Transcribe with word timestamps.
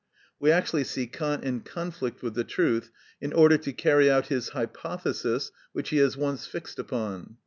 We 0.39 0.49
actually 0.51 0.85
see 0.85 1.05
Kant 1.05 1.43
in 1.43 1.59
conflict 1.59 2.23
with 2.23 2.33
the 2.33 2.43
truth 2.43 2.89
in 3.21 3.33
order 3.33 3.55
to 3.59 3.71
carry 3.71 4.09
out 4.09 4.29
his 4.29 4.49
hypothesis 4.49 5.51
which 5.73 5.89
he 5.89 5.97
has 5.97 6.17
once 6.17 6.47
fixed 6.47 6.79
upon. 6.79 7.37